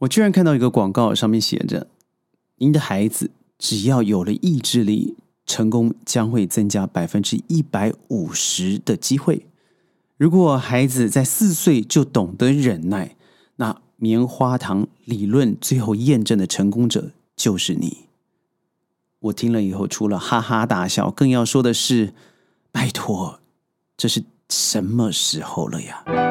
[0.00, 1.86] 我居然看到一个广告，上面写着
[2.56, 9.46] ：“您的孩子只要有了意志力，成功将会增加百分之一百五十的机会。
[10.16, 13.14] 如果孩子在四岁就懂得忍耐，
[13.56, 18.06] 那棉花糖理论最后验证的成功者就是你。”
[19.20, 22.14] 我听了以后，除了哈哈大笑，更要说的是：
[22.72, 23.40] 拜托，
[23.98, 26.29] 这是什么时候了呀？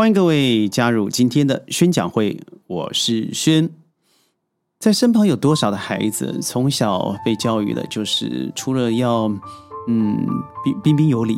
[0.00, 3.68] 欢迎各位加入今天的宣讲会，我是轩。
[4.78, 9.24] 在身旁有多少的孩子从小被教育的，就是除了要
[9.88, 10.26] 嗯
[10.64, 11.36] 彬彬彬有礼，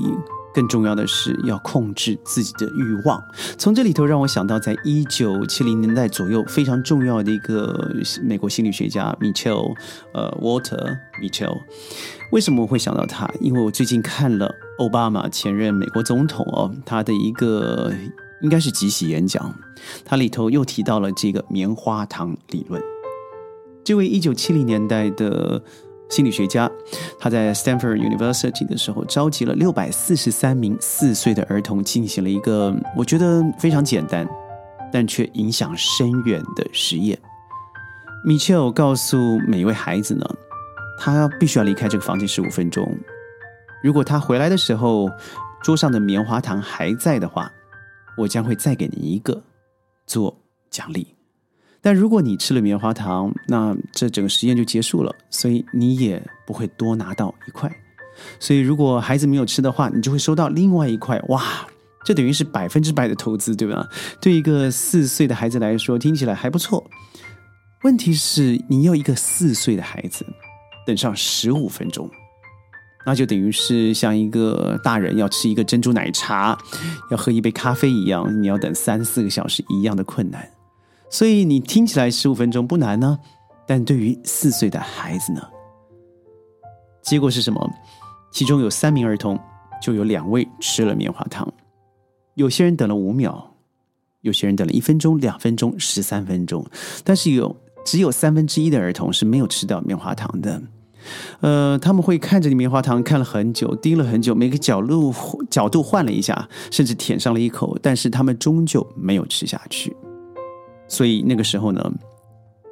[0.55, 3.21] 更重要的是要控制自己的欲望。
[3.59, 7.91] 从这里头让我想到，在一九七零年代左右非常重要的一个
[8.23, 9.59] 美国心理学家米切尔，
[10.15, 11.59] 呃，Walter Mitchell。
[12.31, 13.29] 为什么我会想到他？
[13.41, 17.93] 因为我最近看了奥巴马前任美国总统哦，他的一个。
[18.43, 19.55] 应该是即席演讲，
[20.05, 22.83] 它里头又提到了这个棉花糖理论。
[23.85, 25.63] 这位一九七零年代的
[26.11, 26.71] 心理学家，
[27.19, 34.29] 他在 Stanford University 的时候，召集了六百四十三名四岁的儿童，进行了一个我觉得非常简单，
[34.93, 37.19] 但却影响深远的实验。
[38.25, 40.25] 米切尔告诉每一位孩子呢，
[40.99, 42.87] 他必须要离开这个房间十五分钟。
[43.83, 45.11] 如果他回来的时候，
[45.63, 47.51] 桌上的棉花糖还在的话，
[48.19, 49.43] 我将会再给你一个
[50.07, 50.37] 做
[50.71, 51.07] 奖励，
[51.81, 57.75] 但如果你吃了棉花糖，那这整个实验就结束了，所以你也不会多拿到一块。
[58.39, 61.19] 所以如果孩子没有吃的话，你就会收到另外一块。
[61.29, 61.67] 哇，
[62.05, 63.89] 这等于是百分之百的投资，对吧？
[64.21, 66.89] 对一个四岁的孩子来说，听起来还不错。
[67.83, 70.25] 问题是，你要一个四岁的孩子
[70.87, 72.09] 等上十五分钟。
[73.05, 76.57] 那就等于是像一个大人要吃一个珍珠奶茶，
[77.11, 80.49] 要喝一杯咖啡一样，你要等三四个小时一样的困难。
[81.11, 83.19] 所以你听起来十五分钟不难呢，
[83.67, 85.43] 但对于四岁的孩子呢？
[87.03, 87.71] 结果是什么？
[88.31, 89.39] 其中有三名儿童，
[89.83, 91.53] 就有两位吃了棉花糖。
[92.35, 93.55] 有些人等了五秒，
[94.23, 96.65] 有些人等了一分钟、两分钟、十三分钟，
[97.05, 97.55] 但是有
[97.85, 100.63] 只有三分之一的儿童是没有吃到棉花糖的。
[101.41, 105.13] 呃，他们会看着你棉花糖看了很久，盯了很久，每个角度
[105.51, 109.97] 角度换了一下，甚至舔上了一口，但是他们终究没有吃下去。
[110.89, 111.93] 所以那个时候呢，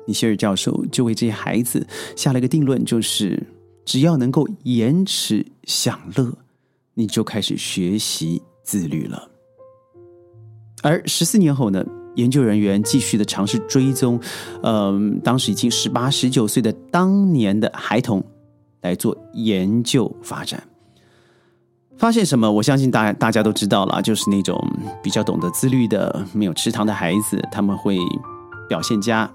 [0.06, 1.86] 米歇尔教授就为这些孩子
[2.16, 3.42] 下了一个定论，就是
[3.84, 6.32] 只要能够延迟享乐，
[6.94, 9.30] 你就开始学习自律了。
[10.82, 11.84] 而十四年后呢？
[12.20, 14.20] 研究人员继续的尝试追踪，
[14.62, 18.22] 嗯，当时已经十八、十九岁的当年的孩童
[18.82, 20.62] 来做研究发展，
[21.97, 22.50] 发现什么？
[22.50, 24.56] 我相信大大家都知道了，就是那种
[25.03, 27.98] 比较懂得自律的、没有吃糖的孩子，他们会
[28.69, 29.31] 表现佳，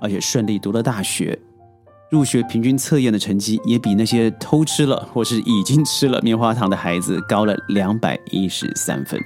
[0.00, 1.38] 而且顺利读了大学，
[2.10, 9.20] 入学平均测验的成绩也比那些偷吃了或是已经吃了棉花糖的孩子高了两百一十三分。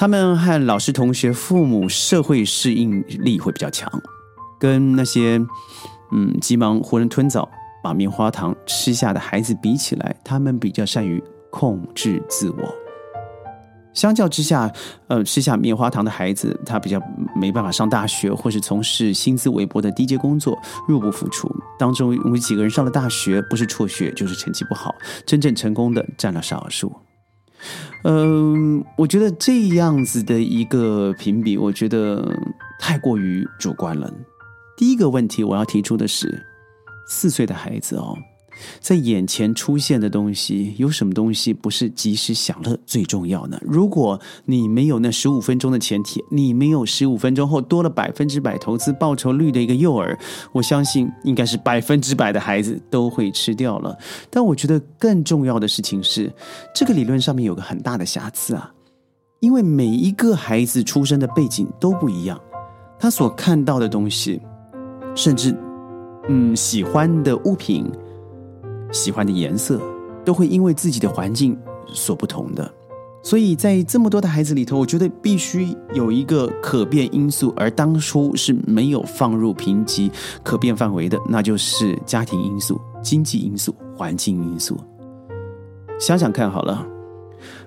[0.00, 3.86] 他们和老师、同学、父母社会适应力会比较强，
[4.58, 5.38] 跟那些
[6.10, 7.46] 嗯急忙囫囵吞枣
[7.82, 12.74] 把棉花糖吃下的孩子比起来，他们比较善于控制自我。
[13.92, 14.72] 相较之下，
[15.08, 16.98] 呃，吃下棉花糖的孩子，他比较
[17.36, 21.54] 没办法上大学，或是从事薪资微薄的低阶工作，入不敷出。
[21.78, 24.94] 当中有几个人上了大学，不是辍学就是成绩不好，
[25.26, 26.90] 真正成功的占了少数。
[28.02, 32.26] 嗯，我觉得这样子的一个评比，我觉得
[32.78, 34.12] 太过于主观了。
[34.76, 36.46] 第一个问题我要提出的是，
[37.06, 38.16] 四岁的孩子哦。
[38.80, 43.58] 在眼前出现的东西，有什么东西不是及时享乐最重要呢？
[43.62, 50.16] 如果你没有那十五分钟的前提，你没有十五分钟后多了百分之百投资报酬率的一个诱饵，
[50.52, 53.96] 我相信应该是百分之百的孩子都会吃掉了。
[54.28, 56.32] 但我觉得更重要的事情是，
[56.74, 58.72] 这个理论上面有个很大的瑕疵啊，
[59.40, 62.40] 因为每一个孩子出生的背景都不一样，
[62.98, 64.40] 他所看到的东西，
[65.14, 65.56] 甚至
[66.28, 67.90] 嗯喜欢的物品。
[68.92, 69.80] 喜欢的颜色
[70.24, 72.70] 都会因为自己的环境所不同的，
[73.22, 80.10] 所以在这么多的孩子里头，我觉得必须有一个可变因素，而当初是没有放入评级
[80.42, 84.78] 可变范围的，那就是家庭因素、经济因素、环境因素。
[85.98, 86.86] 想想看好了，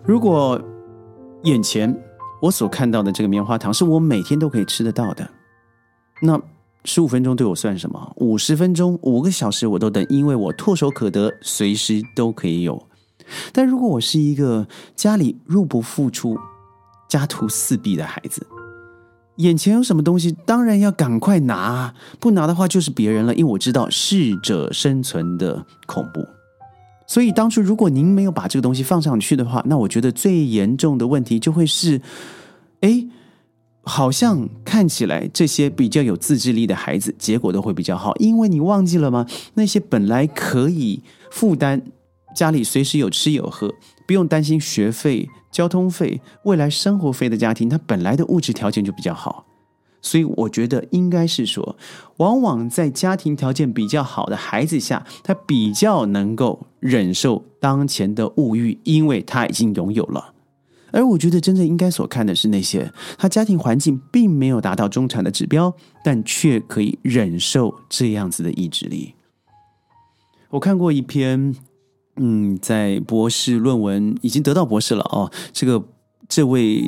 [0.04, 0.62] 如果
[1.44, 1.96] 眼前
[2.42, 5.30] 我所看到的这个棉花糖是我每天都可以吃得到的，
[6.22, 6.40] 那。
[6.86, 8.14] 十五分钟对我算什么？
[8.18, 12.82] 五十分钟、五个小时我都等，因为我唾手可得，随时都可以有。
[13.54, 16.38] 但如果我是一个家里入不敷出、
[17.08, 18.46] 家徒四壁的孩子，
[19.38, 23.34] 眼前有什么东西，当然要赶快拿，不拿的话就是别人了。
[23.34, 26.26] 因为我知道适者生存的恐怖。
[27.08, 32.02] 所以当初如果您没有把这个东西放上去的话，那我觉得最严重的问题就会是，
[32.82, 33.08] 哎，
[33.84, 39.28] 好像看起来这些比较有自制力的孩子，结果都会比较好，因为你忘记了吗？
[39.56, 41.82] 那些本来可以负担
[42.36, 43.74] 家里随时有吃有喝，
[44.08, 49.46] 不用担心学费、交通费、未来生活费的家庭，他本来的物质条件就比较好。
[50.02, 51.78] 所以我觉得应该是说，
[52.18, 60.34] 往往在家庭条件比较好的孩子下，他比较能够忍受当前的物欲，因为他已经拥有了。
[60.94, 65.76] 而我觉得真正应该所看的是那些他家庭环境并没有达到中产的指标，
[66.06, 69.16] 但却可以忍受这样子的意志力。
[70.52, 71.54] 我看过一篇，
[72.16, 75.84] 嗯，在博士论文已经得到博士了哦，这个。
[76.30, 76.82] 这位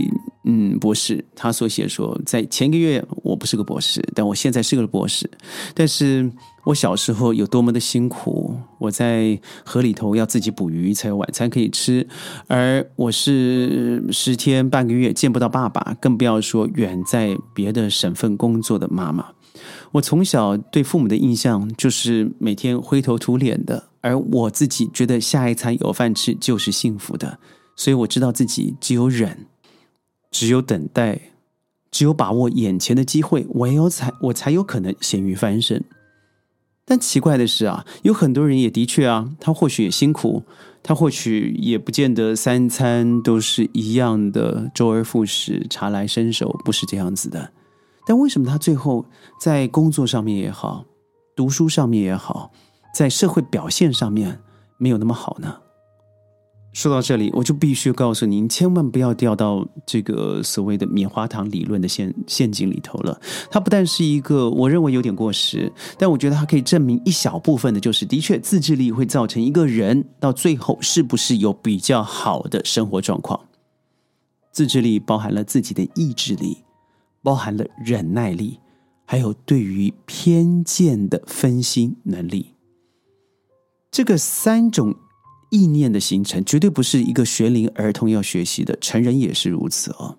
[0.45, 5.29] 嗯博士，他所写说，在前个月我不是个博士，但我现在是个博士。
[5.75, 6.31] 但是
[6.65, 12.07] 我小时候有多么的辛苦，我在河里头要自己捕鱼才有晚餐可以吃，
[12.47, 19.27] 而我是十天半个月见不到爸爸，更不要说远在别的省份工作的妈妈。
[19.93, 27.37] 我从小对父母的印象就是每天灰头土脸的，而我自己觉得下一餐有饭吃就是幸福的。
[27.75, 29.45] 所以我知道自己只有忍，
[30.31, 31.19] 只有等待，
[31.91, 35.83] 只有把握眼前的机会，唯有才我才有可能咸鱼翻身。
[36.87, 40.43] 但奇怪的是啊，有很多人也的确啊，他或许也辛苦，
[40.83, 47.51] 他或许也不见得三餐都是一样的，周而复始，茶来伸手，不是这样子的。
[48.05, 49.03] 但为什么他最后
[49.41, 50.85] 在工作上面也好，
[51.35, 52.51] 读书上面也好，
[52.93, 54.39] 在社会表现上面
[54.77, 55.57] 没有那么好呢？
[56.75, 63.17] 说到这里，我就必须告诉您，千万不要掉到这个所谓的棉花糖理论的陷陷阱里头了。
[63.49, 73.39] 它不但是一个我认为有点过时，但我觉得它可以证明一小部分的，就是的确自制力会造成一个人到最后是不是有比较好的生活状况。
[74.51, 76.57] 自制力包含了自己的意志力，
[77.23, 78.59] 包含了忍耐力，
[79.05, 82.47] 还有对于偏见的分析能力。
[83.89, 84.93] 这个三种。
[85.49, 90.17] 意念的形成绝对不是一个学龄儿童要学习的，成人也是如此哦。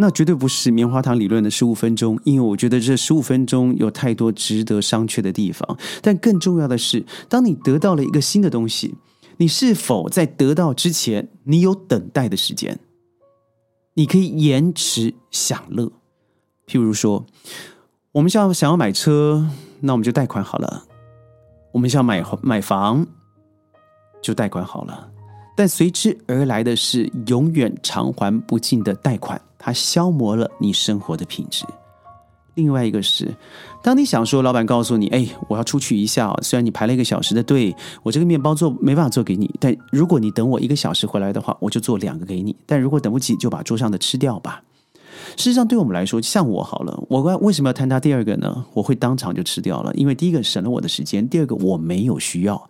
[0.00, 5.76] 那绝对不是棉花糖理论的十五分钟，因为我觉得这十五分钟有太多值得商榷的地方。
[6.00, 8.94] 但更重要的是，当你得到了一个新的东西，
[9.38, 12.78] 你是否在得到之前，你有等待的时间？
[13.94, 15.90] 你可以延迟享乐。
[16.68, 17.26] 譬如说，
[18.12, 20.84] 我们想想要买车，那我们就贷款好了；
[21.72, 23.04] 我们想买买房。
[24.22, 25.08] 就贷款好了，
[25.56, 31.64] 但随之而来的是永远偿还不尽的贷款，它消磨了你生活的品质。
[32.54, 33.32] 另外一个是，
[33.84, 37.72] 当你想说，老板告诉你：“哎，我要出去一下，虽然你排了一个小时的队，
[38.02, 42.56] 我这个面包做没办法做给你，但如果你等我一个小时回来的话，我就做两个给你。
[42.66, 44.60] 但如果等不起，就把桌上的吃掉吧。”
[45.36, 48.64] 事实上，对我们来说，像我好了，我为什么要贪他第二个呢？
[48.74, 52.68] 我会当场就吃掉了，因为第一个省了我的时间，第二个我没有需要。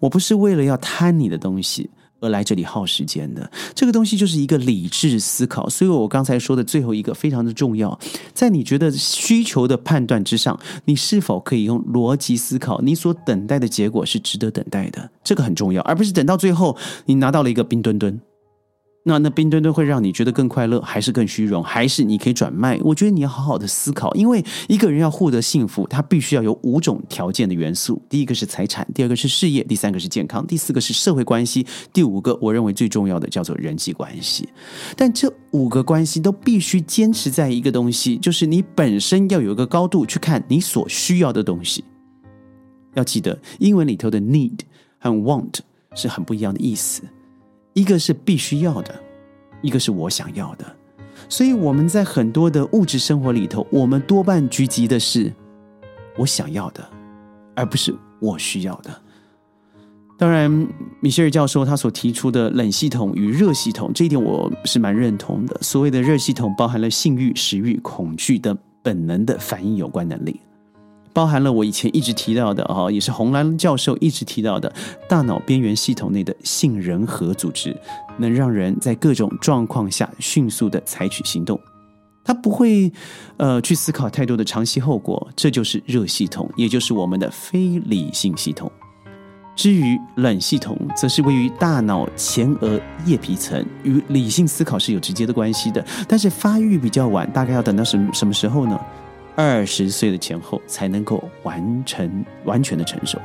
[0.00, 1.90] 我不是为了要贪你的东西
[2.20, 5.68] 而来这里耗时间的，这个东西就是一个理智思考。
[5.68, 7.96] 所以我刚才说的最后一个非常的重要，
[8.34, 12.80] 在你觉得需求的判断之上，你是否可以用逻辑思考？
[12.80, 16.76] 你所等待的结果是值得等待的，这个很重要，而不是等到最后
[17.06, 18.20] 你拿到了一个冰墩墩。
[19.08, 22.78] 那那冰墩墩会让你觉得更快乐，还是更虚荣，还是你可以转卖？
[22.82, 34.46] 我觉得你要好好的思考，因为一个人要获得幸福，他必须要有五种条件的元素：第一个是财产，第二个是事业，第三个是健康，第四个是社会关系，第五个我认为最重要的叫做人际关系。
[34.94, 41.82] 但这五个关系都必须坚持在一个东西，就是你本身要有一个高度去看你所需要的东西。
[42.92, 44.58] 要记得，英文里头的 need
[44.98, 45.60] 和 want
[45.94, 47.02] 是很不一样的意思。
[47.78, 48.92] 一个是必须要的，
[49.62, 50.66] 一个是我想要的，
[51.28, 55.32] 所以我们在很多的物质生活里头，我们多半聚集的是
[56.16, 56.84] 我想要的，
[57.54, 58.90] 而不是我需要的。
[60.18, 60.50] 当然，
[60.98, 65.56] 米歇尔教授他所提出的冷系统与热系统，这一点我是蛮认同的。
[65.62, 70.40] 所谓的热系统，包含了性欲、食欲、恐惧等本能的反应有关能力。
[71.18, 74.72] 包含了我以前一直提到的啊，也是红蓝教授一直提到的
[75.08, 77.76] 大脑边缘系统内的杏仁核组织，
[78.18, 81.60] 能让人在各种状况下迅速的采取行动。
[82.22, 82.92] 他不会
[83.36, 88.70] 呃去思考太多的长期后果，这就是热系统，也就是我们的非理性系统。
[89.56, 95.84] 至于冷系统，则是位于大脑前额叶皮层，与理性思考是有直接的关系的。
[96.06, 98.78] 但是发育比较晚，大概要等到什么什么时候呢？
[99.40, 103.16] 二十岁的前后才能够完成完全的成熟。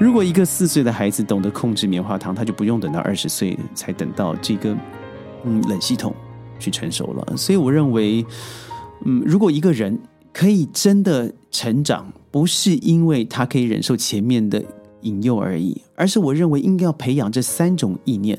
[0.00, 4.74] 如果一个四岁的孩子懂得控制棉花糖，他就不用等到二十岁才等到这个
[5.44, 6.14] 嗯冷系统
[6.58, 7.36] 去成熟了。
[7.36, 8.24] 所以我认为，
[9.04, 9.98] 嗯，如果一个人
[10.32, 14.64] 可以真的成长，不是因为他可以忍受前面的。
[15.02, 18.36] 引诱而已，而是我认为应该要培养这三种意念，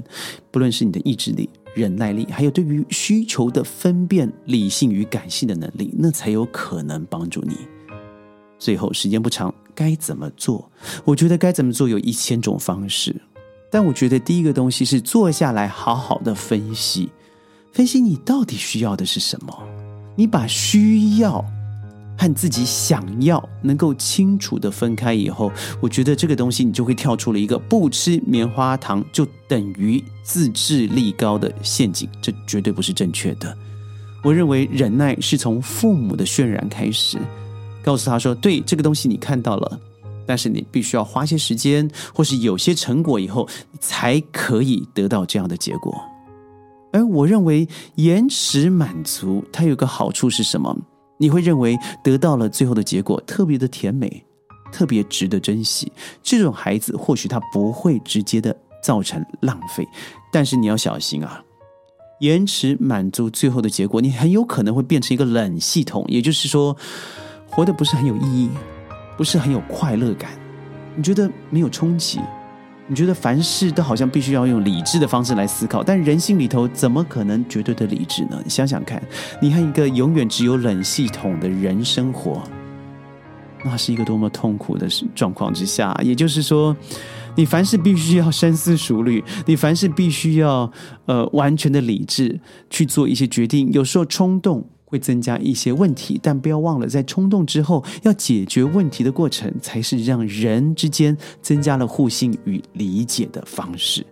[0.52, 7.56] 不论是你的意志力、忍耐力，还有对于需求的分辨理性与感性的能力，那才有可能帮助你。
[8.58, 10.70] 最后，时间不长，该怎么做？
[11.06, 13.16] 我觉得该怎么做有一千种方式，
[13.72, 17.10] 但我觉得第一个东西是坐下来好好的分析，
[17.72, 19.68] 分析你到底需要的是什么，
[20.16, 21.46] 你把需要。
[22.20, 25.50] 和自己想要能够清楚的分开以后，
[25.80, 33.58] 我觉得这个东西你就会跳出了一个不吃棉花糖就等于自制力高的陷阱，这绝对不是正确的。
[34.22, 37.18] 我认为忍耐是从父母的渲染开始，
[37.82, 39.80] 告诉他说：“对这个东西你看到了，
[40.28, 43.48] 但是你必须要花些时间，或是有些成果以后，
[43.80, 45.98] 才可以得到这样的结果。”
[46.92, 50.76] 而我认为延迟满足它有个好处是什么？
[51.20, 54.26] 你会认为得到了最后的结果特别的甜美，
[54.72, 55.92] 特别值得珍惜。
[56.24, 59.86] 这种孩子或许他不会直接的造成浪费，
[60.32, 61.44] 但是你要小心啊！
[62.22, 66.76] 延迟满足最后的结果，你很有可能会变成一个冷系统，也就是说，
[67.50, 68.50] 活的不是很有意义，
[69.18, 70.32] 不是很有快乐感，
[70.96, 72.20] 你觉得没有冲击。
[72.92, 78.42] 你觉得凡事都好像必须要用理智的方式来思考，但人性里头怎么可能绝对的理智呢？
[78.44, 79.00] 你想想看，
[79.40, 82.42] 你和一个永远只有冷系统的人生活，
[83.64, 85.96] 那是一个多么痛苦的状况之下。
[86.04, 86.76] 也就是说，
[87.36, 90.72] 你凡事必须要深思熟虑，你凡事必须要
[91.06, 92.40] 呃完全的理智
[92.72, 94.68] 去做一些决定，有时候冲动。
[94.90, 104.06] 会增加一些问题，但不要忘了，在冲动之后，要解决问题的过程，才是让人之间增加了互信与理解的方式。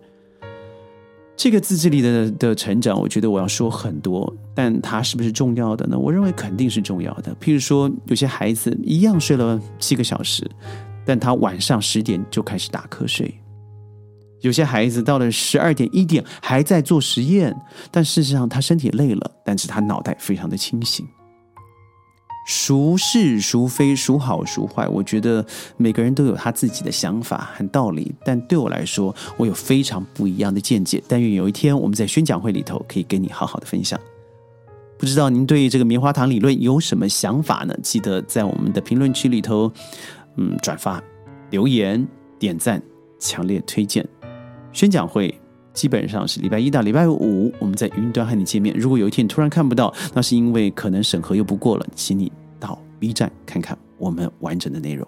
[1.36, 5.98] 这个自制力的的成长，我觉得我要说很多，但它是不是重要的呢？
[5.98, 7.36] 我认为肯定是重要的。
[7.42, 10.50] 譬如说，有些孩子一样睡了七个小时，
[11.06, 13.34] 但他晚上十点就开始打瞌睡。
[14.42, 17.56] 有些孩子到了十二点一点还在做实验，
[17.92, 21.06] 但事实上他身体累了，但是他脑袋非常的清醒。
[22.50, 28.16] 孰是孰非，孰好孰坏，我觉得每个人都有他自己的想法和道理。
[28.24, 31.04] 但对我来说，我有非常不一样的见解。
[31.10, 34.00] 但愿有一天我们在宣讲会里头可以跟你好好的分享。
[34.98, 37.76] 不知道您对这个棉花糖理论有什么想法呢？
[37.84, 39.70] 记得在我们的评论区里头，
[40.38, 41.04] 嗯，转发、
[41.50, 42.08] 留言、
[42.40, 42.82] 点赞，
[43.20, 44.08] 强烈推荐。
[44.78, 45.34] 宣讲会
[45.74, 48.76] 基本上是礼拜一到礼拜五，我们在云端和你见面。
[48.78, 55.04] 如果有一天你突然看不到，那是因为可能审核又不过了，请你到 B 站看看我们完整的内容。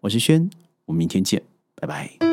[0.00, 0.50] 我是轩，
[0.84, 1.40] 我们明天见，
[1.76, 2.27] 拜拜。